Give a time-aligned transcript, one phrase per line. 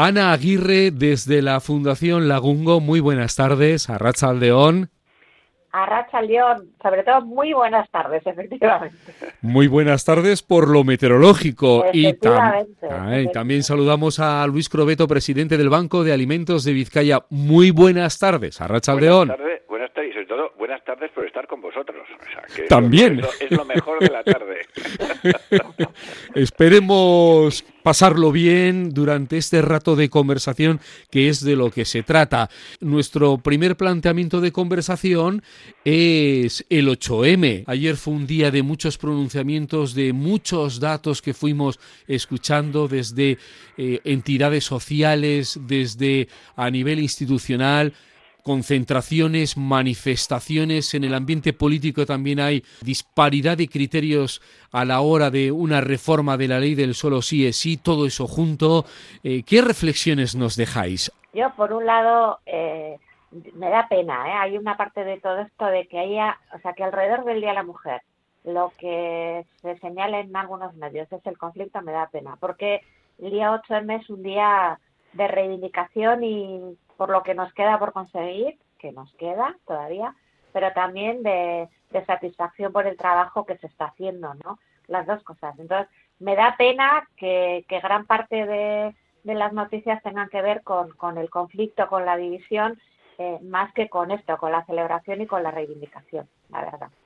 [0.00, 4.90] Ana Aguirre desde la Fundación Lagungo, muy buenas tardes, a Racha Aldeón.
[5.72, 8.96] A Racha León, sobre todo muy buenas tardes, efectivamente.
[9.42, 11.84] Muy buenas tardes por lo meteorológico.
[11.92, 17.24] Y, y, también saludamos a Luis Crobeto, presidente del Banco de Alimentos de Vizcaya.
[17.28, 19.26] Muy buenas tardes, a Racha Aldeón.
[19.26, 19.67] Buenas
[20.28, 22.06] todo buenas tardes por estar con vosotros.
[22.68, 23.20] también.
[23.40, 24.66] es lo mejor de la tarde.
[26.34, 32.50] Esperemos pasarlo bien durante este rato de conversación que es de lo que se trata.
[32.80, 35.42] Nuestro primer planteamiento de conversación
[35.84, 37.64] es el 8M.
[37.66, 43.38] Ayer fue un día de muchos pronunciamientos, de muchos datos que fuimos escuchando desde
[43.78, 47.94] eh, entidades sociales, desde a nivel institucional,
[48.42, 54.40] concentraciones, manifestaciones, en el ambiente político también hay disparidad de criterios
[54.72, 58.06] a la hora de una reforma de la ley del solo sí es sí, todo
[58.06, 58.84] eso junto.
[59.22, 61.12] Eh, ¿Qué reflexiones nos dejáis?
[61.34, 62.98] Yo, por un lado, eh,
[63.54, 64.32] me da pena, ¿eh?
[64.32, 67.50] hay una parte de todo esto de que haya, o sea, que alrededor del Día
[67.50, 68.02] de la Mujer,
[68.44, 72.80] lo que se señala en algunos medios es el conflicto, me da pena, porque
[73.18, 74.78] el día 8M es un día
[75.12, 80.14] de reivindicación y por lo que nos queda por conseguir, que nos queda todavía,
[80.52, 81.68] pero también de,
[82.06, 84.58] satisfacción por el trabajo que se está haciendo, ¿no?
[84.88, 85.58] Las dos cosas.
[85.58, 85.88] Entonces,
[86.18, 91.30] me da pena que, gran parte de, las noticias tengan que ver con, con el
[91.30, 92.78] conflicto, con la división
[93.18, 96.28] eh, más que con esto, con la celebración y con la reivindicación,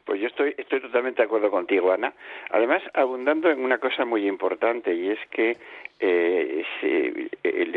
[0.04, 2.12] Pues yo estoy, estoy totalmente de acuerdo contigo, Ana.
[2.50, 5.56] Además, abundando en una cosa muy importante y es que
[6.00, 6.64] eh,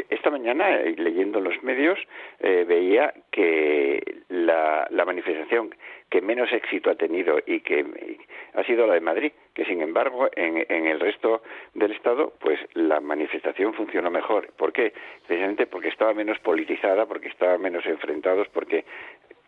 [0.09, 1.99] esta mañana, eh, leyendo los medios,
[2.39, 5.73] veía que la, manifestación
[6.09, 7.85] que menos éxito ha tenido y que
[8.53, 11.41] ha sido la de Madrid, que sin embargo en, en, el resto
[11.73, 14.51] del Estado pues la manifestación funcionó mejor.
[14.57, 14.93] ¿Por qué?
[15.27, 18.85] Precisamente porque estaba menos politizada, porque estaba menos enfrentados, porque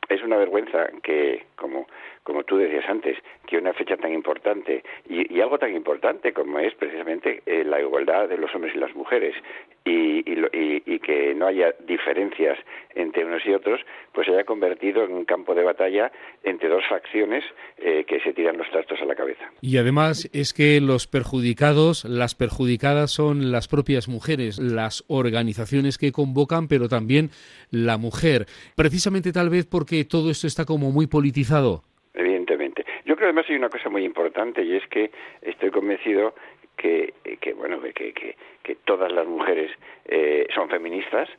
[0.10, 1.88] es una vergüenza que, como,
[2.24, 6.74] como tú decías antes, que una fecha tan importante y, algo tan importante como es
[6.76, 9.36] precisamente eh, la igualdad de los hombres y las mujeres
[9.88, 12.58] y, y, que no haya diferencias
[12.96, 13.80] entre unos y otros,
[14.12, 16.12] pues se haya convertido en un campo de batalla
[16.44, 17.44] entre dos facciones
[17.78, 19.52] eh, que se tiran los trastos a la cabeza.
[19.62, 26.12] Y además es que los perjudicados, las perjudicadas son las propias mujeres, las organizaciones que
[26.12, 27.30] convocan, pero también
[27.72, 28.46] la mujer.
[28.76, 31.84] Precisamente tal vez porque todo esto está como muy politizado.
[32.14, 32.86] Evidentemente.
[33.06, 35.12] Yo creo además hay una cosa muy importante y es que
[35.42, 36.34] estoy convencido
[36.78, 38.36] que, que bueno que, que,
[38.68, 39.72] que todas las mujeres
[40.06, 41.30] eh, son feministas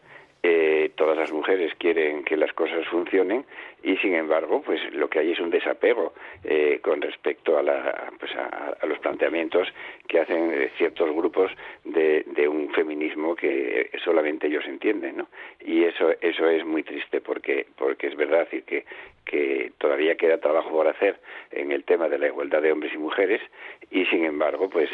[0.43, 3.45] eh, todas las mujeres quieren que las cosas funcionen
[3.83, 6.13] y sin embargo pues lo que hay es un desapego
[6.45, 9.69] eh, con respecto a, la, pues a, los planteamientos
[10.07, 11.53] que hacen eh, ciertos grupos
[11.85, 15.29] de, de, un feminismo que solamente ellos entienden ¿no?
[15.61, 18.85] y eso eso es muy triste porque porque es verdad decir que
[19.25, 22.99] que todavía queda trabajo por hacer en el tema de la igualdad de hombres y
[22.99, 23.43] mujeres
[23.91, 24.89] y sin embargo pues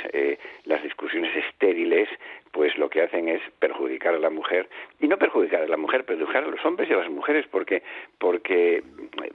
[0.65, 2.09] las discusiones estériles
[2.55, 4.69] pues lo que hacen es perjudicar a la mujer
[5.01, 7.83] y no perjudicar a la mujer, perjudicar a los hombres y a las mujeres porque
[8.19, 8.74] porque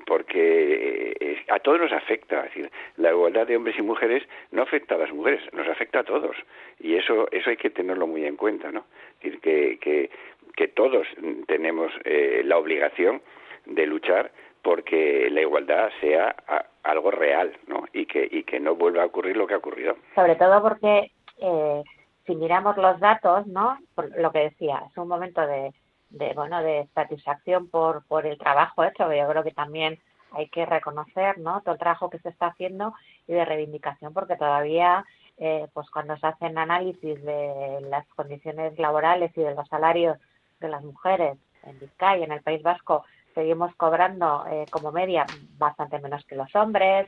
[0.05, 4.63] porque eh, a todos nos afecta, es decir, la igualdad de hombres y mujeres no
[4.63, 6.35] afecta a las mujeres, nos afecta a todos
[6.79, 8.85] y eso eso hay que tenerlo muy en cuenta, ¿no?
[9.13, 10.09] Es decir que que,
[10.55, 11.07] que todos
[11.47, 13.21] tenemos eh, la obligación
[13.65, 16.35] de luchar porque la igualdad sea
[16.83, 17.85] algo real, ¿no?
[17.93, 19.95] Y que y que no vuelva a ocurrir lo que ha ocurrido.
[20.15, 21.11] Sobre todo porque
[21.41, 21.83] eh,
[22.25, 23.77] si miramos los datos, ¿no?
[23.95, 25.71] Por lo que decía, es un momento de,
[26.09, 29.99] de bueno, de satisfacción por, por el trabajo hecho, yo creo que también
[30.31, 31.61] hay que reconocer, ¿no?
[31.61, 32.93] Todo el trabajo que se está haciendo
[33.27, 35.05] y de reivindicación, porque todavía,
[35.37, 40.17] eh, pues cuando se hacen análisis de las condiciones laborales y de los salarios
[40.59, 45.25] de las mujeres en Vizcaya, en el País Vasco, seguimos cobrando eh, como media
[45.57, 47.07] bastante menos que los hombres,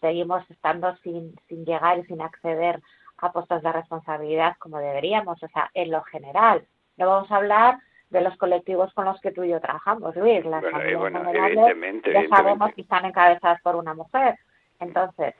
[0.00, 2.80] seguimos estando sin, sin llegar y sin acceder
[3.18, 6.66] a puestos de responsabilidad como deberíamos, o sea, en lo general.
[6.96, 7.78] No vamos a hablar
[8.10, 10.44] de los colectivos con los que tú y yo trabajamos, Luis.
[10.44, 10.62] Las
[10.98, 14.36] bueno, evidentemente, ya sabemos que están encabezadas por una mujer.
[14.80, 15.34] Entonces,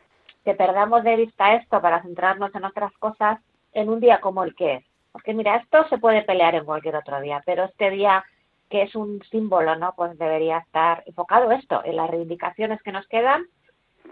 [0.45, 3.39] que perdamos de vista esto para centrarnos en otras cosas
[3.73, 4.85] en un día como el que es.
[5.13, 8.25] Porque mira, esto se puede pelear en cualquier otro día, pero este día
[8.69, 9.95] que es un símbolo, ¿no?
[9.97, 13.45] Pues debería estar enfocado esto, en las reivindicaciones que nos quedan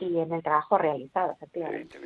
[0.01, 1.99] y en el trabajo realizado, efectivamente.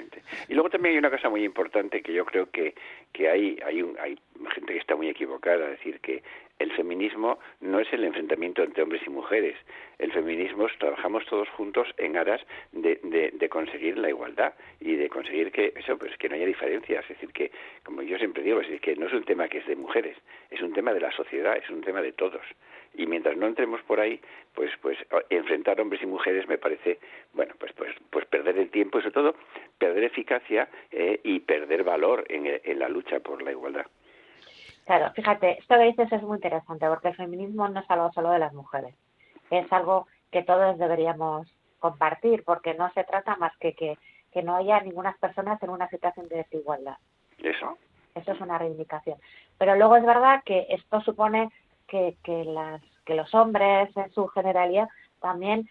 [0.48, 2.74] Y luego también hay una cosa muy importante que yo creo que,
[3.12, 4.18] que hay, hay, un, hay
[4.54, 6.22] gente que está muy equivocada, es decir, que
[6.62, 9.56] el feminismo no es el enfrentamiento entre hombres y mujeres.
[9.98, 15.08] El feminismo es, trabajamos todos juntos en aras de, de, conseguir la igualdad y de
[15.08, 17.02] conseguir que eso pues que no haya diferencias.
[17.02, 17.50] Es decir, que
[17.82, 20.16] como yo siempre digo, es que no es un tema que es de mujeres,
[20.50, 22.46] es un tema de la sociedad, es un tema de todos.
[22.94, 24.20] Y mientras no entremos por ahí,
[24.54, 24.98] pues pues
[25.30, 26.98] enfrentar hombres y mujeres me parece
[27.32, 29.34] bueno pues pues pues perder el tiempo y sobre todo
[29.78, 33.86] perder eficacia eh, y perder valor en, en la lucha por la igualdad.
[34.84, 38.30] Claro, fíjate, esto que dices es muy interesante porque el feminismo no es algo solo
[38.30, 38.94] de las mujeres,
[39.50, 41.46] es algo que todos deberíamos
[41.78, 43.98] compartir porque no se trata más que que,
[44.32, 46.96] que no haya ninguna persona en una situación de desigualdad.
[47.38, 47.76] Eso.
[48.14, 49.18] Eso es una reivindicación.
[49.58, 51.50] Pero luego es verdad que esto supone
[51.86, 54.88] que, que, las, que los hombres en su generalidad
[55.20, 55.68] también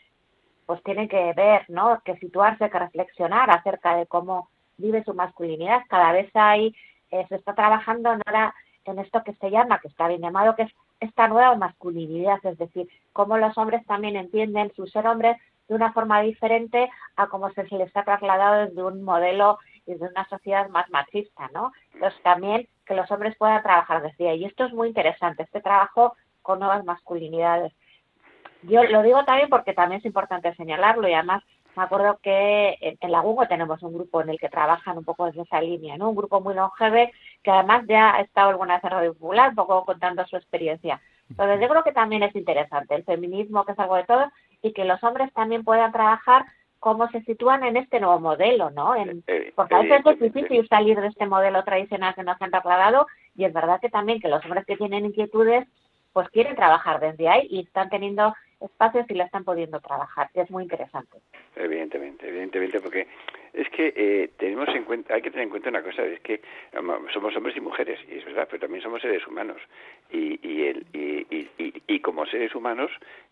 [0.66, 2.02] pues tienen que ver, ¿no?
[2.06, 5.82] Que situarse, que reflexionar acerca de cómo vive su masculinidad.
[5.90, 6.74] Cada vez hay,
[7.12, 8.54] eh, se está trabajando en ahora
[8.86, 12.58] en esto que se llama, que está bien llamado, que es esta nueva masculinidad, es
[12.58, 15.38] decir, cómo los hombres también entienden su ser hombres
[15.68, 20.06] de una forma diferente a cómo se les ha trasladado desde un modelo y de
[20.06, 21.72] una sociedad más machista, ¿no?
[21.94, 24.42] Entonces también que los hombres puedan trabajar desde ahí.
[24.42, 27.74] Y esto es muy interesante, este trabajo con nuevas masculinidades.
[28.64, 31.44] Yo lo digo también porque también es importante señalarlo y además
[31.76, 35.44] me acuerdo que en, la tenemos un grupo en el que trabajan un poco desde
[35.44, 36.10] esa línea, ¿no?
[36.10, 37.12] Un grupo muy longeve
[37.44, 41.02] que además ya ha estado alguna vez en Radio Popular, un poco contando su experiencia.
[41.30, 44.32] Entonces yo creo que también es interesante el feminismo, que es algo de todo,
[44.62, 46.46] y que los hombres también puedan trabajar
[46.80, 48.96] cómo se sitúan en este nuevo modelo, ¿no?
[48.96, 52.50] En, eh, porque a veces es difícil salir de este modelo tradicional que nos han
[52.50, 55.68] trasladado y es verdad que también que los hombres que tienen inquietudes
[56.14, 60.50] pues quieren trabajar desde ahí y están teniendo espacios y la están pudiendo trabajar, es
[60.52, 61.18] muy interesante.
[61.56, 63.08] Evidentemente, evidentemente, porque
[63.54, 66.42] es que eh, tenemos en cuenta, hay que tener en cuenta una cosa, es que
[67.14, 69.62] somos hombres y mujeres, y es verdad, pero también somos seres humanos,
[70.12, 72.92] y, y, el, y, y, y como seres humanos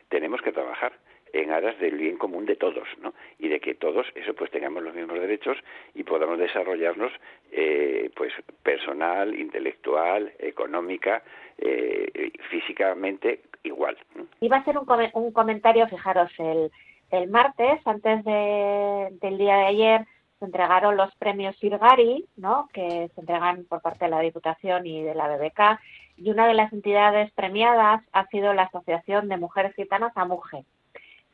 [0.10, 0.94] tenemos que trabajar
[1.34, 3.14] en aras del bien común de todos, ¿no?
[3.38, 5.58] Y de que todos, eso pues tengamos los mismos derechos
[5.94, 7.12] y podamos desarrollarnos,
[7.52, 8.34] eh, pues
[8.64, 11.24] personal, intelectual, económica,
[11.58, 13.98] eh, físicamente igual.
[14.42, 16.72] Iba a ser un, un comentario, fijaros, el,
[17.12, 20.06] el martes, antes de, del día de ayer,
[20.40, 22.70] se entregaron los premios Sirgari, ¿no?
[22.74, 25.80] que se entregan por parte de la Diputación y de la BBK,
[26.18, 30.66] y una de las entidades premiadas ha sido la Asociación de Mujeres Gitanas AMUGE.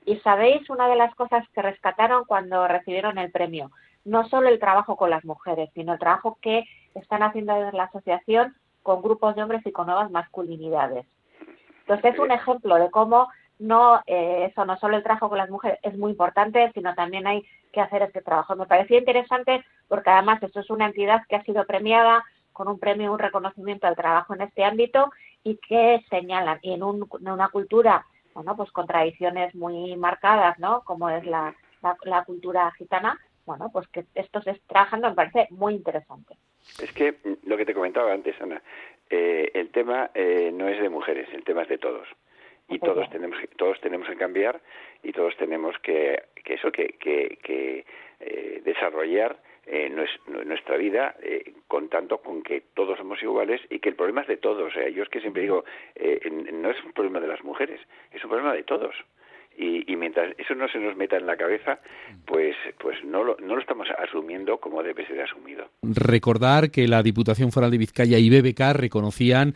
[0.05, 3.71] Y sabéis una de las cosas que rescataron cuando recibieron el premio,
[4.03, 6.63] no solo el trabajo con las mujeres, sino el trabajo que
[6.93, 11.07] están haciendo desde la asociación con grupos de hombres y con nuevas masculinidades.
[11.81, 15.49] Entonces es un ejemplo de cómo no eh, eso no solo el trabajo con las
[15.49, 18.55] mujeres es muy importante, sino también hay que hacer este trabajo.
[18.55, 22.23] Me parecía interesante porque además esto es una entidad que ha sido premiada
[22.53, 25.11] con un premio, un reconocimiento al trabajo en este ámbito
[25.43, 28.05] y que señalan y en, un, en una cultura
[28.35, 30.83] bueno, pues con tradiciones muy marcadas, ¿no?
[30.83, 31.55] Como es la,
[32.03, 36.35] la, cultura gitana, bueno, pues que esto se está trabajando me parece muy interesante.
[36.81, 38.61] Es que mm, lo que te comentaba antes, Ana,
[39.09, 42.07] eh, el tema eh, no es de mujeres, el tema es de todos.
[42.67, 44.59] Y todos tenemos, todos tenemos que cambiar
[45.03, 47.85] y todos tenemos que, que eso, que, que, que
[48.19, 49.37] eh, desarrollar
[49.67, 49.89] eh,
[50.45, 54.37] nuestra vida eh, contando con que todos somos iguales y que el problema es de
[54.37, 54.71] todos.
[54.71, 55.65] O sea, yo es que siempre digo,
[55.95, 56.19] eh,
[56.53, 57.81] no es un problema de las mujeres,
[58.11, 58.95] es un problema de todos.
[59.57, 61.79] Y, mientras eso no se nos meta en la cabeza,
[62.25, 65.69] pues, pues no, lo, no lo estamos asumiendo como debe ser asumido.
[65.81, 69.55] Recordar que la Diputación Foral de Vizcaya y BBK reconocían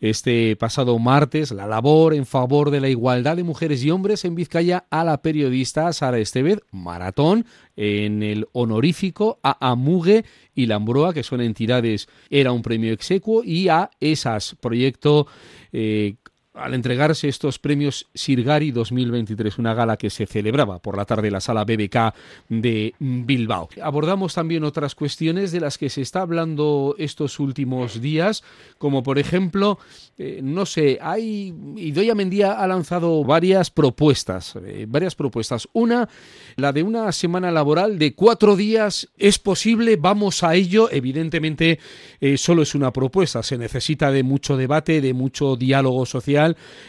[0.00, 4.34] este pasado martes la labor en favor de la igualdad de mujeres y hombres en
[4.34, 7.44] Vizcaya a la periodista Sara Estevez Maratón
[7.76, 13.68] en el honorífico a Amugue y Lambroa, que son entidades, era un premio execuo, y
[13.68, 15.26] a ESAS, proyecto
[15.72, 16.14] eh,
[16.54, 21.34] al entregarse estos premios Sirgari 2023, una gala que se celebraba por la tarde en
[21.34, 22.12] la sala BBK
[22.48, 23.68] de Bilbao.
[23.80, 28.42] Abordamos también otras cuestiones de las que se está hablando estos últimos días,
[28.78, 29.78] como por ejemplo,
[30.18, 35.68] eh, no sé, hay Idoia Mendía ha lanzado varias propuestas, eh, varias propuestas.
[35.72, 36.08] Una,
[36.56, 40.90] la de una semana laboral de cuatro días, es posible, vamos a ello.
[40.90, 41.78] Evidentemente,
[42.20, 46.39] eh, solo es una propuesta, se necesita de mucho debate, de mucho diálogo social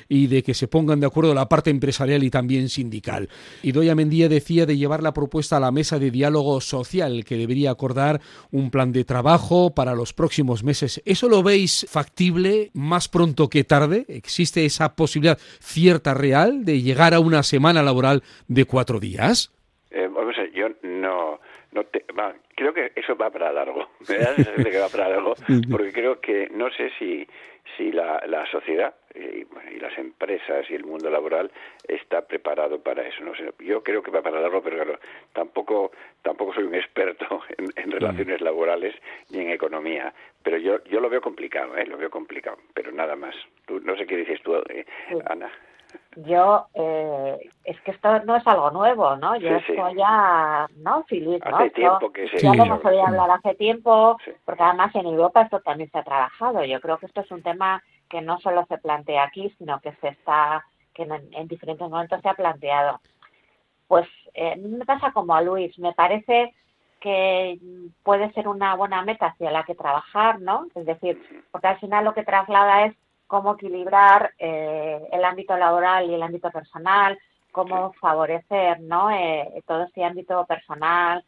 [0.07, 3.29] y de que se pongan de acuerdo la parte empresarial y también sindical.
[3.61, 7.37] Y Doya Mendía decía de llevar la propuesta a la mesa de diálogo social, que
[7.37, 11.01] debería acordar un plan de trabajo para los próximos meses.
[11.05, 14.05] ¿Eso lo veis factible más pronto que tarde?
[14.07, 19.51] ¿Existe esa posibilidad cierta, real, de llegar a una semana laboral de cuatro días?
[21.71, 22.05] Eh, no te,
[22.55, 23.89] creo que eso va para largo.
[24.09, 25.35] Me da la que va para largo,
[25.71, 27.27] porque creo que no sé si,
[27.77, 31.51] si la, la sociedad y, y, las empresas y el mundo laboral
[31.87, 33.23] está preparado para eso.
[33.23, 34.99] No sé, yo creo que va para largo, pero claro,
[35.33, 37.41] tampoco, tampoco soy un experto
[37.75, 38.95] en, relaciones laborales
[39.29, 40.13] ni en economía.
[40.43, 41.85] Pero yo, yo lo veo complicado, ¿eh?
[41.85, 43.35] lo veo complicado, pero nada más.
[43.65, 44.85] Tú, no sé qué dices tú, eh,
[45.27, 45.51] Ana
[46.15, 49.35] yo eh, es que esto no es algo nuevo, ¿no?
[49.37, 51.03] Yo estoy ya, ¿no?
[51.03, 51.57] Filipe, ¿no?
[51.57, 55.43] Hace tiempo que se Ya lo hemos oído hablar hace tiempo, porque además en Europa
[55.43, 56.65] esto también se ha trabajado.
[56.65, 59.93] Yo creo que esto es un tema que no solo se plantea aquí, sino que
[60.01, 62.99] se está, que en, diferentes momentos se ha planteado.
[63.87, 66.53] Pues eh, me pasa como a Luis, me parece
[66.99, 67.57] que
[68.03, 70.67] puede ser una buena meta hacia la que trabajar, ¿no?
[70.75, 71.21] Es decir,
[71.51, 72.95] porque al final lo que traslada es
[73.31, 77.17] cómo equilibrar eh, el ámbito laboral y el ámbito personal,
[77.53, 79.09] cómo favorecer ¿no?
[79.09, 81.23] Eh, todo este ámbito personal,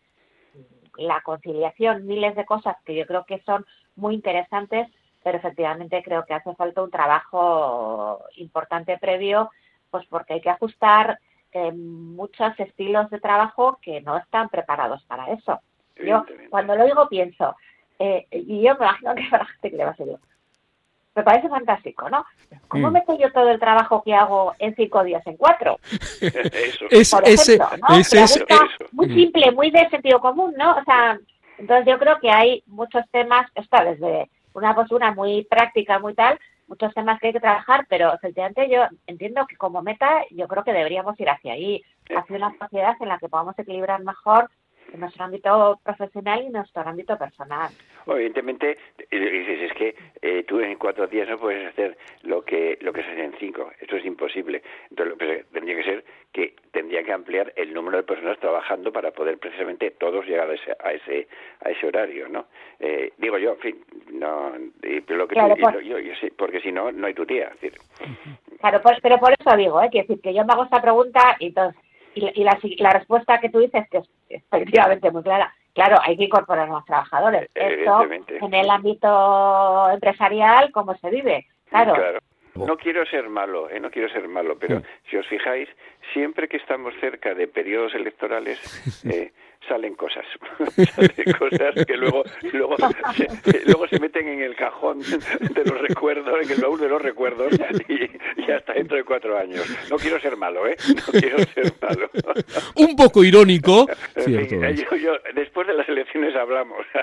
[0.97, 4.89] la conciliación, miles de cosas que yo creo que son muy interesantes,
[5.23, 9.49] pero efectivamente creo que hace falta un trabajo importante previo,
[9.89, 11.17] pues porque hay que ajustar
[11.53, 15.61] eh, muchos estilos de trabajo que no están preparados para eso.
[16.05, 17.55] Yo cuando lo digo pienso,
[17.97, 20.17] y yo me imagino que para gente que le va a ser yo,
[21.15, 22.25] me parece fantástico, ¿no?
[22.67, 22.93] ¿Cómo mm.
[22.93, 25.79] meto yo todo el trabajo que hago en cinco días en cuatro?
[26.21, 26.85] eso.
[26.89, 28.45] Es, ese, eso.
[28.91, 29.13] Muy mm.
[29.13, 30.75] simple, muy de sentido común, ¿no?
[30.75, 31.19] O sea,
[31.57, 36.39] entonces yo creo que hay muchos temas, está desde una postura muy práctica, muy tal,
[36.67, 40.63] muchos temas que hay que trabajar, pero efectivamente yo entiendo que como meta yo creo
[40.63, 41.83] que deberíamos ir hacia ahí,
[42.15, 44.49] hacia una sociedad en la que podamos equilibrar mejor
[44.91, 47.71] en nuestro ámbito profesional y en nuestro ámbito personal.
[48.05, 48.77] Evidentemente,
[49.09, 53.03] dices, es que eh, tú en cuatro días no puedes hacer lo que lo que
[53.03, 53.71] se hace en cinco.
[53.79, 54.61] Esto es imposible.
[54.89, 59.11] Entonces, pues, tendría que ser que tendría que ampliar el número de personas trabajando para
[59.11, 61.27] poder precisamente todos llegar a ese a ese,
[61.61, 62.45] a ese horario, ¿no?
[62.79, 67.07] Eh, digo yo, en fin, no, lo que pues yo, yo, porque si no, no
[67.07, 67.51] hay tu tía.
[68.59, 69.89] Claro, pues, pero por eso digo, ¿eh?
[69.91, 71.79] que decir que yo me hago esta pregunta y entonces
[72.15, 76.25] y, la, la, respuesta que tú dices, que es efectivamente muy clara, claro, hay que
[76.25, 77.49] incorporar más trabajadores.
[77.53, 81.47] Esto en el ámbito empresarial, ¿cómo se vive?
[81.69, 82.19] Claro.
[82.55, 85.67] No quiero ser malo, eh, no quiero ser malo, pero si os fijáis,
[86.13, 88.59] siempre que estamos cerca de periodos electorales,
[89.11, 89.31] eh,
[89.67, 90.25] salen cosas,
[90.95, 92.75] salen cosas que luego luego
[93.15, 97.01] se, luego se meten en el cajón de los recuerdos, en el baúl de los
[97.01, 97.53] recuerdos
[97.87, 99.65] y, hasta dentro de cuatro años.
[99.89, 100.75] No quiero ser malo, ¿eh?
[100.87, 102.09] No quiero ser malo.
[102.75, 103.87] Un poco irónico.
[104.15, 106.85] después de las elecciones hablamos.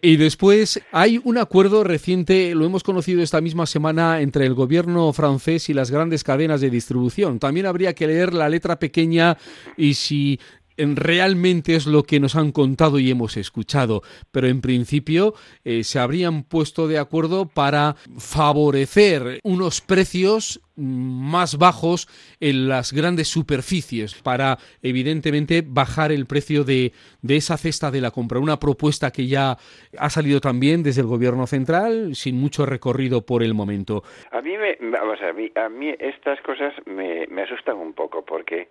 [0.00, 5.12] Y después hay un acuerdo reciente, lo hemos conocido esta misma semana, entre el gobierno
[5.12, 7.38] francés y las grandes cadenas de distribución.
[7.38, 9.38] También habría que leer la letra pequeña
[9.76, 10.38] y si
[10.76, 14.02] realmente es lo que nos han contado y hemos escuchado,
[14.32, 22.08] pero en principio eh, se habrían puesto de acuerdo para favorecer unos precios más bajos
[22.40, 28.10] en las grandes superficies para evidentemente bajar el precio de, de esa cesta de la
[28.10, 28.40] compra.
[28.40, 29.56] Una propuesta que ya
[29.96, 34.02] ha salido también desde el gobierno central sin mucho recorrido por el momento.
[34.32, 38.68] A mí, me, a, a estas cosas me asustan un poco porque,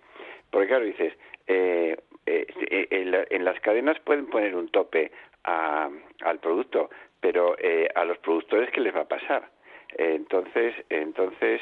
[0.54, 1.12] porque claro, dices,
[1.48, 1.96] eh,
[2.26, 5.10] eh, en, las cadenas pueden poner un tope
[5.42, 9.50] al producto, pero eh, a los productores qué les va a pasar.
[9.98, 11.60] entonces, entonces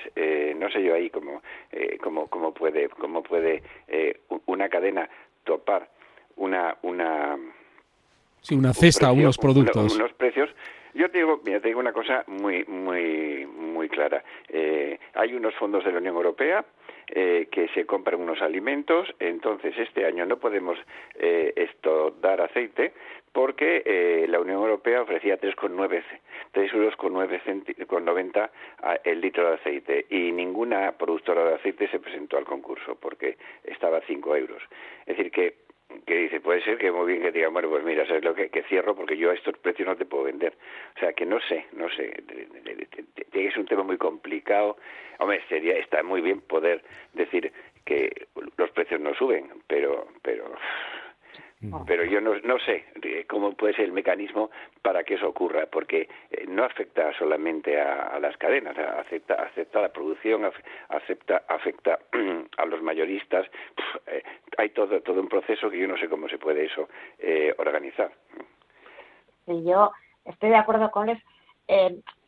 [0.57, 1.41] no sé yo ahí cómo,
[2.03, 3.63] cómo, cómo puede, cómo puede
[4.45, 5.09] una cadena
[5.45, 5.89] topar
[6.37, 7.39] una una
[8.43, 10.51] sí, una cesta, unos productos, unos precios
[10.93, 14.23] yo te digo, mira, te digo una cosa muy, muy, muy clara.
[15.15, 16.63] hay unos fondos de la Unión Europea
[17.15, 20.79] eh, que se compran unos alimentos, entonces este año no podemos
[21.17, 21.69] eh,
[22.23, 22.95] dar aceite
[23.33, 26.03] porque eh, la Unión Europea ofrecía 3,9
[26.53, 27.41] 3 euros con, 9
[27.87, 28.51] con 90
[29.05, 33.99] el litro de aceite y ninguna productora de aceite se presentó al concurso porque estaba
[33.99, 34.63] a 5 euros.
[35.05, 35.57] Es decir, que
[36.07, 38.51] que dice, puede ser que muy bien que diga, bueno, pues mira, ¿sabes lo que,
[38.69, 38.95] cierro?
[38.95, 40.55] Porque yo a estos precios no te puedo vender.
[40.97, 42.13] O sea, que no sé, no sé,
[43.33, 44.77] es un tema muy complicado.
[45.19, 46.83] Hombre, sería, está muy bien poder
[47.15, 47.53] decir
[47.85, 50.53] que los precios no suben, pero, pero
[51.87, 52.85] pero yo no, no sé
[53.29, 54.51] cómo puede ser el mecanismo
[54.83, 59.83] para que eso ocurra, porque eh, no afecta solamente a, las cadenas, afecta, afecta a
[59.83, 60.51] la producción,
[60.89, 61.99] afecta, afecta
[62.59, 63.47] a los mayoristas.
[64.07, 64.23] Eh,
[64.59, 66.89] hay todo, todo un proceso que yo no sé cómo se puede eso
[67.19, 68.11] eh, organizar.
[69.47, 69.93] Sí, yo
[70.25, 71.23] estoy de acuerdo con él.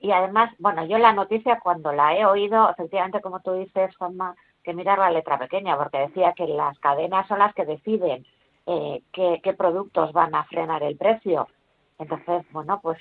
[0.00, 4.36] y además, bueno, yo la noticia cuando la he oído, efectivamente, como tú dices, Juanma,
[4.62, 8.24] que mirar la letra pequeña, porque decía que las cadenas son las que deciden
[8.66, 11.48] eh, qué, qué productos van a frenar el precio.
[11.98, 12.98] Entonces, bueno, pues,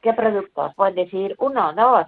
[0.00, 0.74] ¿qué productos?
[0.74, 2.06] Pueden decir uno, dos,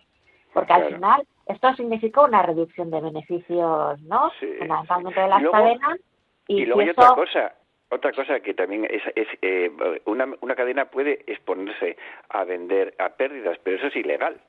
[0.52, 4.30] porque al final esto significa una reducción de beneficios, ¿no?
[4.58, 6.00] Fundamentalmente de las cadenas.
[6.48, 7.54] Y, luego hay otra cosa,
[7.90, 9.70] otra cosa que también es, es eh,
[10.06, 11.96] una, una cadena puede exponerse
[12.30, 14.40] a vender a pérdidas, pero eso es ilegal.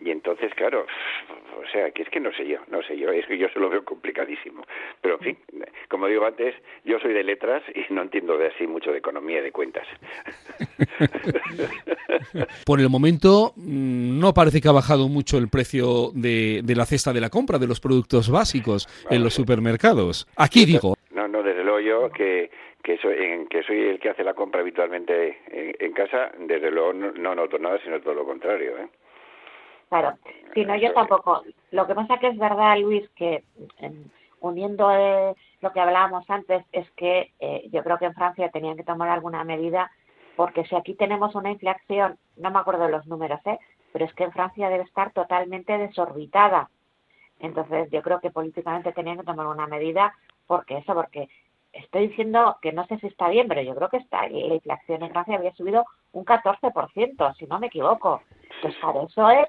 [0.00, 0.86] Y entonces, claro,
[1.56, 3.60] o sea, que es que no sé yo, no sé yo, es que yo se
[3.60, 4.64] lo veo complicadísimo.
[5.00, 5.38] Pero, en fin,
[5.88, 9.38] como digo antes, yo soy de letras y no entiendo de así mucho de economía
[9.38, 9.86] y de cuentas.
[12.66, 16.86] Por el momento, mm, no parece que ha bajado mucho el precio de, de la
[16.86, 20.26] cesta de la compra de los productos básicos en los supermercados.
[20.36, 20.94] Aquí digo.
[21.10, 22.50] No, no, desde luego yo que
[22.82, 26.92] que soy, en, que soy el que hace la compra habitualmente en, casa, desde luego
[26.92, 28.76] no, no, noto nada, sino todo lo contrario.
[28.78, 28.88] ¿eh?
[29.92, 30.16] Claro,
[30.54, 31.42] si no, yo tampoco.
[31.70, 33.44] Lo que pasa que es verdad, Luis, que
[34.40, 38.78] uniendo eh, lo que hablábamos antes, es que eh, yo creo que en Francia tenían
[38.78, 39.90] que tomar alguna medida,
[40.34, 43.58] porque si aquí tenemos una inflación, no me acuerdo los números, ¿eh?
[43.92, 46.70] pero es que en Francia debe estar totalmente desorbitada.
[47.40, 50.14] Entonces, yo creo que políticamente tenían que tomar una medida,
[50.46, 51.28] porque eso, porque
[51.74, 54.26] estoy diciendo que no sé si está bien, pero yo creo que está.
[54.26, 58.22] La inflación en Francia había subido un 14%, si no me equivoco.
[58.54, 59.48] Entonces, para eso es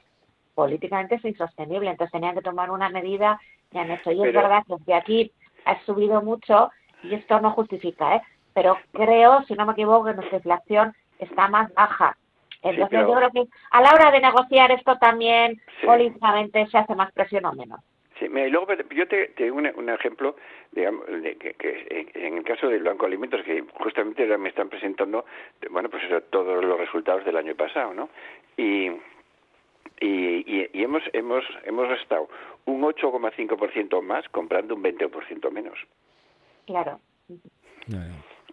[0.56, 1.90] políticamente es insostenible.
[1.90, 3.40] Entonces tenían que tomar una medida
[3.72, 4.12] y han hecho.
[4.12, 5.32] Y es verdad que aquí
[5.66, 6.72] ha subido mucho
[7.04, 8.22] y esto no justifica, ¿eh?
[8.54, 12.16] Pero creo, si no me equivoco, que nuestra inflación está más baja.
[12.62, 17.12] Entonces yo creo que a la hora de negociar esto también políticamente se hace más
[17.12, 17.82] presión o menos.
[18.20, 20.36] Sí, y luego yo te, te un, un, ejemplo,
[20.72, 24.70] digamos, de que, que, en el caso del Banco de Alimentos, que justamente me están
[24.70, 25.26] presentando,
[25.72, 28.10] bueno, pues eso, todos los resultados del año pasado, ¿no?
[28.56, 28.92] Y,
[30.04, 30.44] y,
[30.74, 32.28] y, hemos hemos hemos estado
[32.66, 35.80] un 8,5% más comprando un 20% menos.
[36.66, 37.00] Claro.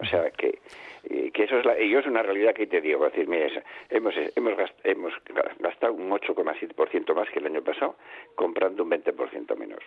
[0.00, 0.61] O sea que,
[1.04, 3.04] eh, que eso es la, es una realidad que te digo.
[3.04, 3.49] decir, mira,
[3.90, 4.54] hemos hemos
[4.85, 5.12] hemos
[5.59, 7.97] gastado un 8,7% más que el año pasado
[8.35, 9.80] comprando un 20% menos.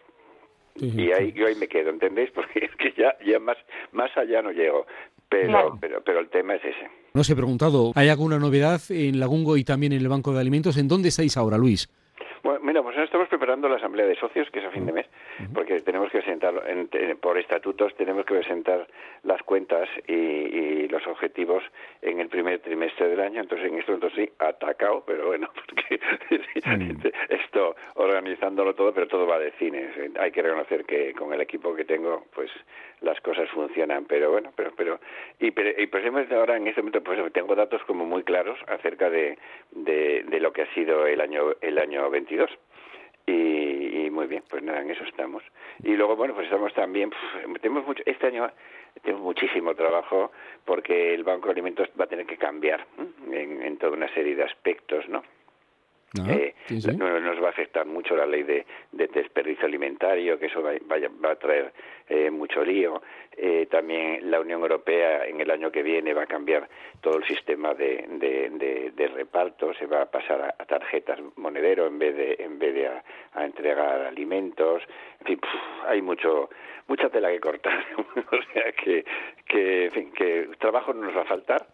[0.76, 2.30] y ahí yo ahí me quedo, ¿entendéis?
[2.36, 3.58] Porque es que ya ya más
[3.92, 4.86] más allá no llego.
[5.42, 6.90] Pero, pero, pero el tema es ese.
[7.14, 10.40] No se he preguntado, ¿hay alguna novedad en Lagungo y también en el Banco de
[10.40, 10.78] Alimentos?
[10.78, 11.90] ¿En dónde estáis ahora, Luis?
[12.64, 15.06] Mira, pues estamos preparando la asamblea de socios, que es a fin de mes,
[15.54, 16.54] porque tenemos que presentar,
[17.20, 18.88] por estatutos, tenemos que presentar
[19.24, 21.64] las cuentas y, los objetivos
[22.02, 23.42] en el primer trimestre del año.
[23.42, 26.00] Entonces, en esto, entonces sí, atacado, pero bueno, porque
[27.30, 29.90] esto organizándolo todo, pero todo va de cine.
[30.20, 32.52] Hay que reconocer que con el equipo que tengo, pues
[33.02, 35.00] las cosas funcionan, pero bueno, pero pero
[35.40, 39.10] y, pero, y pues ahora en este momento pues tengo datos como muy claros acerca
[39.10, 39.38] de,
[39.72, 42.50] de, de lo que ha sido el año el año 22
[43.26, 45.44] y, y, muy bien, pues nada, en eso estamos.
[45.84, 47.12] Y luego, bueno, pues estamos también,
[47.62, 48.50] tenemos mucho, este año
[49.02, 50.32] tenemos muchísimo trabajo
[50.66, 52.86] porque el Banco de Alimentos va a tener que cambiar
[53.32, 55.24] en, en toda una serie de aspectos, ¿no?
[56.16, 61.32] Eh, nos va a afectar mucho la ley de, desperdicio alimentario, que eso va, va
[61.32, 61.74] a traer
[62.08, 63.02] eh, mucho lío.
[63.36, 66.70] Eh, también la Unión Europea en el año que viene va a cambiar
[67.02, 68.06] todo el sistema de,
[68.96, 72.88] de, reparto, se va a pasar a, tarjetas monedero en vez de en vez de
[72.88, 73.04] a,
[73.44, 74.84] entregar alimentos.
[75.22, 75.40] En fin,
[75.88, 76.50] hay mucho
[76.88, 77.84] mucha tela que cortar.
[77.98, 79.04] o sea que
[79.48, 81.66] que, en fin, que trabajo no nos va a faltar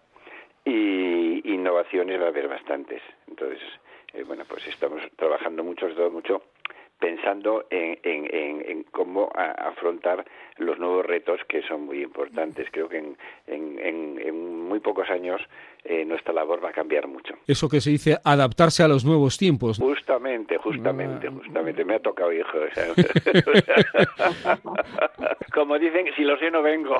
[0.69, 3.01] y innovaciones va a haber bastantes.
[3.27, 3.59] Entonces
[4.13, 6.41] eh, bueno, pues estamos trabajando mucho, mucho
[6.99, 10.25] pensando en, en, en, cómo afrontar
[10.57, 12.67] los nuevos retos que son muy importantes.
[12.71, 13.01] Creo que
[13.47, 15.41] en, muy pocos años
[15.83, 17.33] eh, nuestra labor va a cambiar mucho.
[17.47, 19.79] Eso que se dice adaptarse a los nuevos tiempos.
[19.79, 21.31] Justamente, justamente, ah.
[21.31, 21.83] justamente.
[21.85, 22.49] Me ha tocado, hijo.
[25.53, 26.97] como dicen, si lo sé no vengo.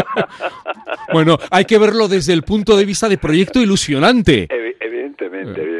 [1.12, 4.46] bueno, hay que verlo desde el punto de vista de proyecto ilusionante.
[4.50, 5.79] evidentemente, evidentemente.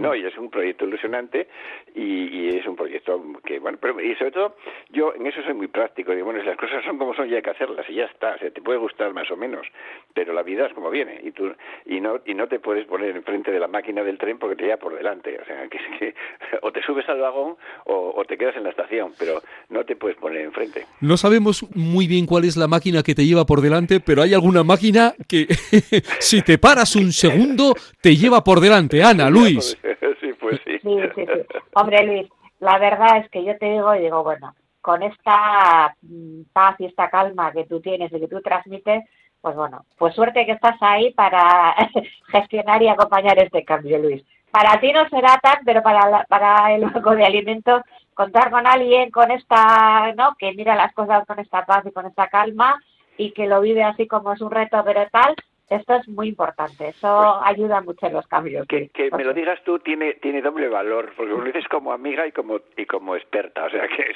[0.00, 1.48] No, y es un proyecto ilusionante
[1.94, 4.56] y, es un proyecto que, bueno, pero, y sobre todo,
[4.90, 6.12] yo en eso soy muy práctico.
[6.12, 8.34] Digo, bueno, si las cosas son como son, ya hay que hacerlas y ya está.
[8.34, 9.66] O sea, te puede gustar más o menos,
[10.14, 11.52] pero la vida es como viene y tú
[11.86, 14.64] y no y no te puedes poner enfrente de la máquina del tren porque te
[14.64, 15.38] lleva por delante.
[15.40, 16.14] O sea, que, que
[16.62, 19.96] o te subes al vagón o, o te quedas en la estación, pero no te
[19.96, 20.86] puedes poner enfrente.
[21.00, 24.34] No sabemos muy bien cuál es la máquina que te lleva por delante, pero hay
[24.34, 25.46] alguna máquina que
[26.20, 29.02] si te paras un segundo te lleva por delante.
[29.02, 29.78] Ana, Luis.
[30.20, 30.78] Sí, pues sí.
[30.78, 31.40] Sí, sí, sí.
[31.74, 32.28] Hombre, Luis,
[32.60, 36.86] la verdad es que yo te digo y digo, bueno, con esta mm, paz y
[36.86, 39.04] esta calma que tú tienes y que tú transmites,
[39.40, 41.74] pues bueno, pues suerte que estás ahí para
[42.30, 44.22] gestionar y acompañar este cambio, Luis.
[44.52, 47.82] para ti no será tan, pero para, para el banco de alimentos,
[48.14, 50.36] contar con alguien con esta, ¿no?
[50.38, 52.78] Que mira las cosas con esta paz y con esta calma
[53.16, 55.34] y que lo vive así como es un reto, pero tal,
[55.74, 58.66] esto es muy importante, eso pues ayuda mucho en los cambios.
[58.66, 62.26] Que, que me lo digas tú tiene tiene doble valor, porque lo dices como amiga
[62.26, 64.12] y como y como experta, o sea que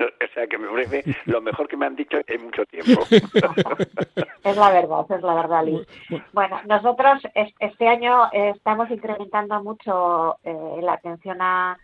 [0.04, 3.02] o sea que me ofrece lo mejor que me han dicho en mucho tiempo.
[4.44, 5.86] es la verdad, es la verdad, Liz.
[6.32, 11.78] Bueno, nosotros este año estamos incrementando mucho eh, la atención a,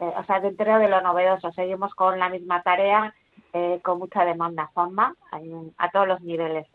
[0.00, 3.14] eh, o sea, dentro de lo novedoso, seguimos con la misma tarea,
[3.52, 5.14] eh, con mucha demanda, Juanma,
[5.78, 6.66] a todos los niveles,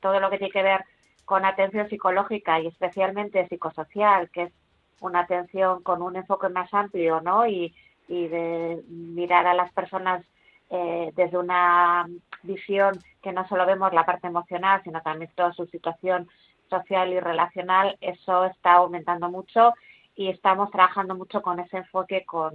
[0.00, 0.84] todo lo que tiene que ver
[1.32, 4.52] con atención psicológica y especialmente psicosocial, que es
[5.00, 7.46] una atención con un enfoque más amplio, ¿no?
[7.46, 7.74] Y,
[8.06, 10.22] de mirar a las personas
[10.68, 12.06] eh, desde una
[12.42, 16.28] visión que no solo vemos la parte emocional, sino también toda su situación
[16.68, 19.72] social y relacional, eso está aumentando mucho
[20.14, 22.52] y estamos trabajando mucho con ese enfoque con,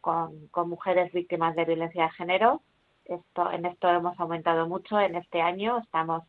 [0.00, 2.62] con, con mujeres víctimas de violencia de género.
[3.04, 6.22] Esto, en esto hemos aumentado mucho en este año, estamos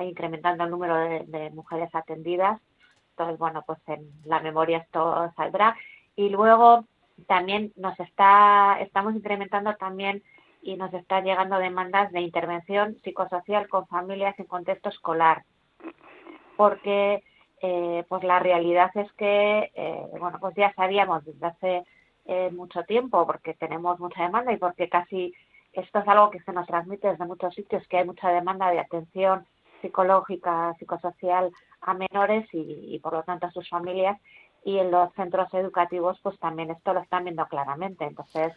[0.00, 2.60] incrementando el número de, mujeres atendidas.
[3.10, 5.76] Entonces, bueno, pues en la memoria esto saldrá.
[6.16, 6.84] Y luego
[7.26, 10.22] también nos está, estamos incrementando también
[10.62, 15.44] y nos están llegando demandas de intervención psicosocial con familias en contexto escolar.
[16.56, 17.22] Porque
[17.60, 21.84] eh, pues la realidad es que, eh, bueno, pues ya sabíamos desde hace
[22.24, 25.34] eh, mucho tiempo, porque tenemos mucha demanda y porque casi
[25.72, 28.80] esto es algo que se nos transmite desde muchos sitios, que hay mucha demanda de
[28.80, 29.46] atención
[29.82, 34.18] psicológica, psicosocial a menores y, por lo tanto a sus familias
[34.64, 38.04] y en los centros educativos pues también esto lo están viendo claramente.
[38.04, 38.52] Entonces,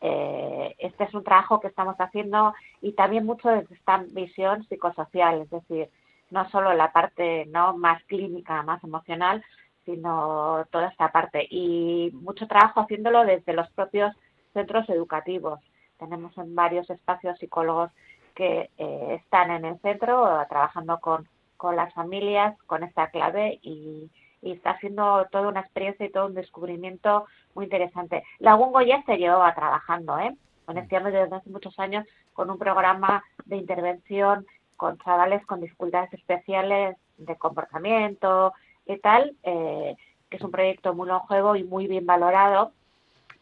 [0.00, 5.42] eh, este es un trabajo que estamos haciendo y también mucho desde esta visión psicosocial,
[5.42, 5.90] es decir,
[6.30, 9.44] no solo la parte no más clínica, más emocional,
[9.84, 14.14] sino toda esta parte y mucho trabajo haciéndolo desde los propios
[14.52, 15.60] centros educativos.
[15.98, 17.90] Tenemos en varios espacios psicólogos
[18.34, 24.10] que eh, están en el centro trabajando con, con las familias, con esta clave y,
[24.42, 28.24] está haciendo toda una experiencia y todo un descubrimiento muy interesante.
[28.40, 30.34] La UNGO ya se llevaba trabajando, ¿eh?
[30.64, 34.44] con este desde hace muchos años con un programa de intervención
[34.82, 38.52] con chavales con dificultades especiales de comportamiento
[38.84, 39.94] y tal, eh,
[40.28, 42.72] que es un proyecto muy longevo y muy bien valorado,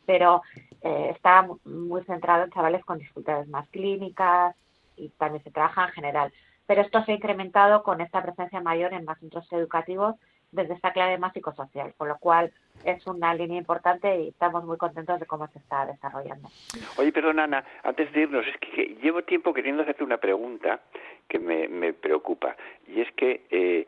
[0.05, 0.43] pero
[0.83, 4.55] eh, está muy centrado en chavales con dificultades más clínicas,
[5.01, 6.33] y también se trabaja en general.
[6.67, 10.17] Pero esto se ha incrementado con esta presencia mayor en más centros educativos
[10.53, 12.53] desde esta clave más psicosocial, con lo cual
[12.85, 16.49] es una línea importante y estamos muy contentos de cómo se está desarrollando.
[16.97, 20.81] Oye, perdón, Ana, antes de irnos, es que llevo tiempo queriendo hacerte una pregunta
[21.29, 22.57] que me, me preocupa,
[22.89, 23.87] y es que eh,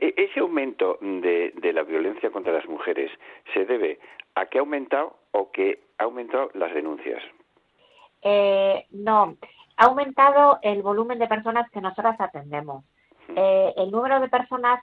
[0.00, 3.10] e-, ese aumento de, de la violencia contra las mujeres
[3.54, 4.00] se debe
[4.34, 7.22] a que ha aumentado o que ha aumentado las denuncias.
[8.22, 9.36] Eh, no,
[9.76, 12.84] ha aumentado el volumen de personas que nosotras atendemos.
[13.28, 14.82] Eh, el número de personas,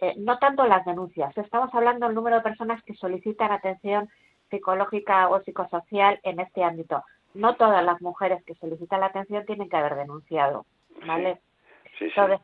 [0.00, 4.08] eh, no tanto las denuncias, estamos hablando del número de personas que solicitan atención
[4.50, 7.02] psicológica o psicosocial en este ámbito.
[7.34, 10.66] No todas las mujeres que solicitan la atención tienen que haber denunciado,
[11.06, 11.40] ¿vale?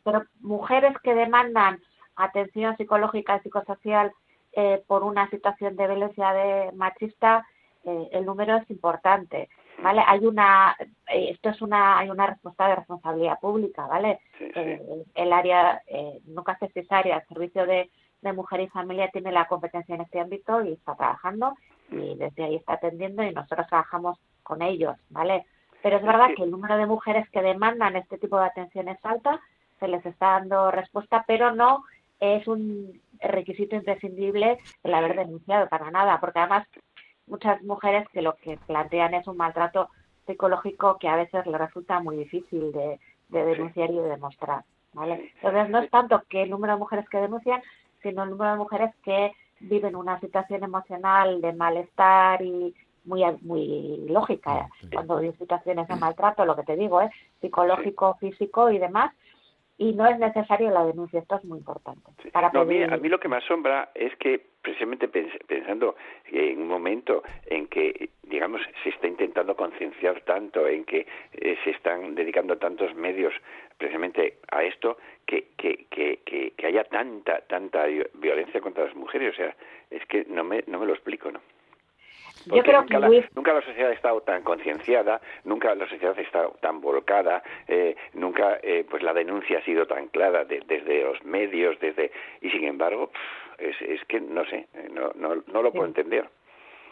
[0.05, 1.81] pero mujeres que demandan
[2.15, 4.13] atención psicológica y psicosocial
[4.53, 7.47] eh, por una situación de violencia de machista,
[7.85, 9.49] el número es importante.
[9.83, 10.03] ¿Vale?
[10.07, 10.77] Hay una,
[11.09, 14.21] eh, esto es una, hay una respuesta de responsabilidad pública, ¿vale?
[15.15, 17.91] El, área, eh, nunca se cesárea, el servicio de,
[18.23, 21.55] de mujer y familia tiene la competencia en este ámbito y está trabajando
[21.91, 25.47] y desde ahí está atendiendo y nosotros trabajamos con ellos, ¿vale?
[25.83, 28.99] Pero es verdad que el número de mujeres que demandan este tipo de atención es
[29.05, 29.41] alta,
[29.79, 31.85] se les está dando respuesta, pero no
[32.19, 36.67] es un requisito imprescindible el haber denunciado para nada, porque además
[37.27, 39.89] muchas mujeres que lo que plantean es un maltrato
[40.27, 44.65] psicológico que a veces le resulta muy difícil de, denunciar y de demostrar.
[44.93, 45.33] ¿vale?
[45.37, 47.63] Entonces no es tanto que el número de mujeres que denuncian,
[48.03, 54.05] sino el número de mujeres que viven una situación emocional de malestar y muy muy
[54.09, 54.69] lógica.
[54.93, 57.11] Cuando hay situaciones de maltrato, lo que te digo, es
[57.41, 59.15] psicológico, físico y demás,
[59.79, 62.01] y no es necesario la denuncia, esto es muy importante.
[62.33, 67.67] Para a, mí, lo que me asombra es que precisamente pensando en un momento en
[67.67, 73.35] que, digamos, se está intentando concienciar tanto, en que eh, se están dedicando tantos medios
[73.77, 77.85] precisamente a esto, que, que, que, que, haya tanta, tanta
[78.15, 79.35] violencia contra las mujeres.
[79.35, 79.55] O sea,
[79.91, 81.41] es que no me, no me lo explico, ¿no?
[82.45, 86.15] Yo creo nunca, que la, nunca la sociedad ha estado tan concienciada, nunca la sociedad
[86.17, 91.03] ha estado tan volcada, eh, nunca eh, pues la denuncia ha sido tan clara desde
[91.03, 93.11] los medios, desde y sin embargo
[93.59, 96.29] Es, es que no sé, no, no, no lo puedo entender.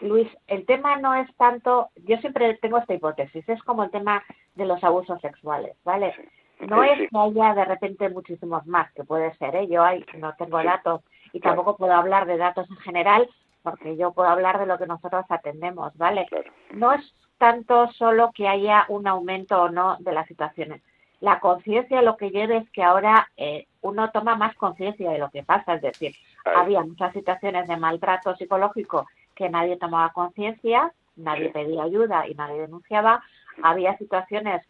[0.01, 4.23] Luis, el tema no es tanto, yo siempre tengo esta hipótesis, es como el tema
[4.55, 6.13] de los abusos sexuales, ¿vale?
[6.59, 9.67] No es que haya de repente muchísimos más, que puede ser, ¿eh?
[9.67, 11.01] yo hay, no tengo datos
[11.33, 13.29] y tampoco puedo hablar de datos en general,
[13.65, 16.25] porque yo puedo hablar de lo que nosotros atendemos, ¿vale?
[16.71, 20.81] No es tanto solo que haya un aumento o no de las situaciones.
[21.19, 25.29] La conciencia lo que lleva es que ahora eh, uno toma más conciencia de lo
[25.31, 26.13] que pasa, es decir,
[26.45, 32.61] había muchas situaciones de maltrato psicológico que nadie tomaba conciencia, nadie pedía ayuda y nadie
[32.61, 33.23] denunciaba.
[33.63, 34.61] Había situaciones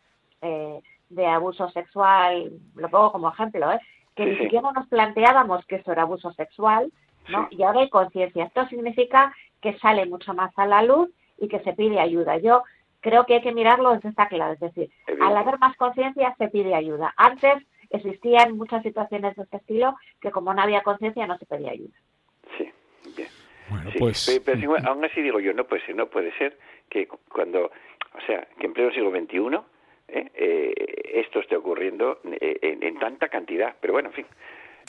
[0.41, 3.79] eh, de abuso sexual, lo pongo como ejemplo, ¿eh?
[4.15, 6.91] que ni siquiera nos planteábamos que eso era abuso sexual,
[7.29, 7.47] ¿no?
[7.51, 8.45] Y ahora hay conciencia.
[8.45, 12.37] Esto significa que sale mucho más a la luz y que se pide ayuda.
[12.37, 12.63] Yo
[13.01, 14.89] creo que hay que mirarlo desde esta clave, es decir,
[15.21, 17.13] al haber más conciencia se pide ayuda.
[17.17, 21.71] Antes existían muchas situaciones de este estilo que como no había conciencia no se pedía
[21.71, 21.93] ayuda.
[22.57, 22.71] Sí,
[23.15, 23.29] bien.
[23.69, 24.41] Bueno, pues...
[24.43, 26.57] Pero, aún así digo yo, no, pues no puede ser
[26.89, 29.59] que cuando, o sea, que en pleno siglo XXI
[30.07, 30.31] ¿eh?
[30.33, 30.73] Eh,
[31.15, 33.75] esto esté ocurriendo eh, en, tanta cantidad.
[33.79, 34.25] Pero bueno, en fin.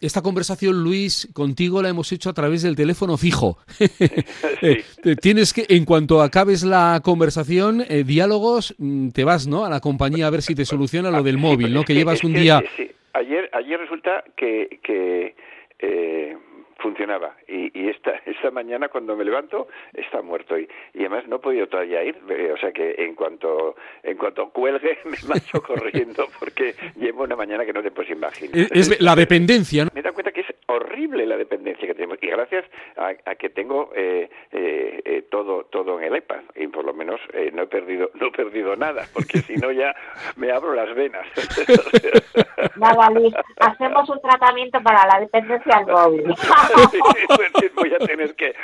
[0.01, 3.59] Esta conversación, Luis, contigo la hemos hecho a través del teléfono fijo.
[5.23, 9.65] Tienes que, en cuanto acabes la conversación, diálogos, mm, te vas, ¿no?
[9.65, 11.85] A la compañía a ver si te soluciona lo del móvil, ¿no?
[11.85, 12.63] Que llevas un día.
[13.15, 15.35] Ayer, ayer resulta que, que
[16.79, 17.37] funcionaba.
[17.49, 20.59] Y, y, esta esta mañana cuando me levanto está muerto.
[20.59, 24.17] Y, y además no he podido todavía ir eh, o sea que en cuanto en
[24.17, 28.69] cuanto cuelgue me marcho corriendo porque llevo una mañana que no te puedes imaginar.
[28.71, 29.91] Es, la dependencia ¿no?
[29.95, 32.19] me da cuenta que es horrible la dependencia que tenemos.
[32.21, 32.65] Y gracias
[32.97, 36.41] a, que tengo eh, eh, todo todo en el iPad.
[36.55, 37.21] Y por lo menos
[37.53, 39.95] no he perdido no he perdido nada porque si no ya
[40.37, 41.27] me abro las venas.
[42.77, 43.35] Nada Luis.
[43.59, 46.35] Hacemos un tratamiento para la dependencia al móvil
[47.75, 48.55] voy a tener que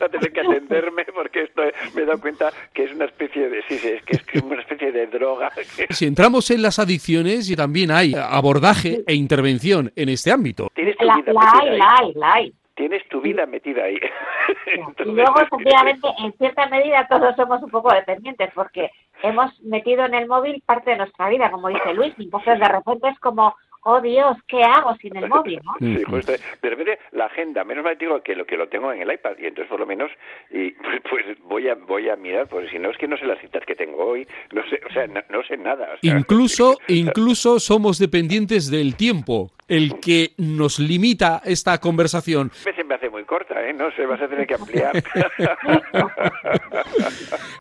[0.00, 1.62] a tener que atenderme porque esto
[1.94, 4.92] me he dado cuenta que es una especie de sí, es que es una especie
[4.92, 5.52] de droga.
[5.90, 10.70] Si entramos en las adicciones y también hay abordaje e intervención en este ámbito.
[11.00, 13.96] La, hay, la hay, la hay tienes tu vida metida ahí.
[15.04, 18.90] y luego, efectivamente, en cierta medida todos somos un poco dependientes porque
[19.22, 23.08] hemos metido en el móvil parte de nuestra vida, como dice Luis, entonces de repente
[23.08, 25.60] es como oh Dios, ¿qué hago sin el móvil?
[25.64, 25.74] ¿no?
[25.78, 29.02] Sí, pues de repente la agenda, menos mal digo que lo que lo tengo en
[29.02, 30.10] el iPad y entonces por lo menos
[30.50, 33.26] y pues, pues voy a voy a mirar, porque si no es que no sé
[33.26, 35.88] las citas que tengo hoy, no sé, o sea, no, sé nada.
[36.02, 42.50] incluso incluso somos dependientes del tiempo, el que nos limita esta conversación.
[42.62, 43.72] A veces me hace muy corta, ¿eh?
[43.72, 44.92] No sé, vas a tener que ampliar.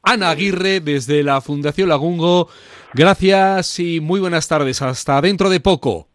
[0.03, 2.49] Ana Aguirre desde la Fundación Lagungo,
[2.93, 4.81] gracias y muy buenas tardes.
[4.81, 6.08] Hasta dentro de poco.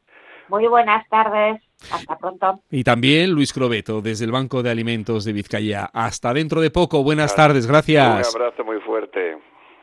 [0.48, 1.62] Muy buenas tardes.
[1.90, 2.61] Hasta pronto.
[2.70, 5.90] Y también Luis Crobeto, desde el Banco de Alimentos de Vizcaya.
[5.92, 7.02] Hasta dentro de poco.
[7.02, 7.66] Buenas tardes.
[7.66, 8.35] Gracias.
[8.35, 9.38] Un abrazo muy fuerte.